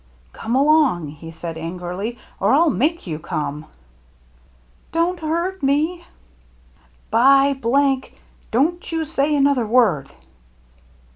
[0.33, 3.67] "Come along,'* he said angrily," or I'll make you come!""
[4.91, 6.03] Don't hurt me!"
[7.11, 7.53] «By!
[8.49, 10.09] Don't you say another word